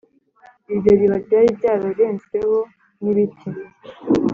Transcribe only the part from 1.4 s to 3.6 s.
ryararenzweho n' ibiti